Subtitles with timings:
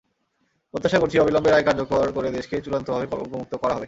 [0.73, 3.79] প্রত্যাশা করছি, অবিলম্বে রায় কার্যকর করে দেশকে চূড়ান্তভাবে কলঙ্কমুক্ত করা হবে।